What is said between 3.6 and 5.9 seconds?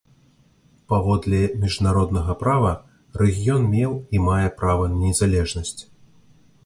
меў і мае права на незалежнасць.